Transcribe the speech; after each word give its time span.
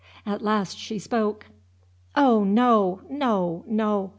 At 0.25 0.41
last 0.41 0.79
she 0.79 0.97
spoke. 0.97 1.45
"Oh, 2.15 2.43
no, 2.43 3.01
no, 3.07 3.63
no! 3.67 4.09